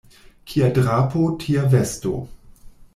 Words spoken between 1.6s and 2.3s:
vesto.